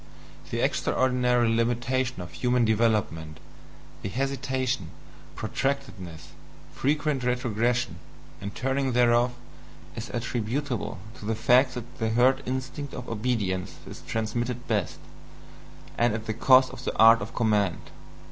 The 0.49 0.61
extraordinary 0.61 1.47
limitation 1.47 2.21
of 2.23 2.31
human 2.33 2.65
development, 2.65 3.39
the 4.01 4.09
hesitation, 4.09 4.89
protractedness, 5.35 6.29
frequent 6.73 7.23
retrogression, 7.23 7.99
and 8.41 8.55
turning 8.55 8.93
thereof, 8.93 9.35
is 9.95 10.09
attributable 10.11 10.97
to 11.19 11.25
the 11.25 11.35
fact 11.35 11.75
that 11.75 11.99
the 11.99 12.09
herd 12.09 12.41
instinct 12.47 12.95
of 12.95 13.07
obedience 13.07 13.75
is 13.87 14.01
transmitted 14.07 14.67
best, 14.67 14.97
and 15.99 16.15
at 16.15 16.25
the 16.25 16.33
cost 16.33 16.73
of 16.73 16.83
the 16.83 16.97
art 16.97 17.21
of 17.21 17.35
command. 17.35 17.91